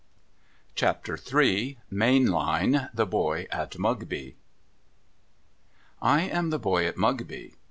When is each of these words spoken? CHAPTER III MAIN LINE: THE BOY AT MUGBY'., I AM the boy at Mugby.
CHAPTER 0.73 1.15
III 1.15 1.77
MAIN 1.91 2.25
LINE: 2.25 2.89
THE 2.91 3.05
BOY 3.05 3.45
AT 3.51 3.77
MUGBY'., 3.77 4.35
I 6.01 6.21
AM 6.21 6.49
the 6.49 6.57
boy 6.57 6.87
at 6.87 6.97
Mugby. 6.97 7.53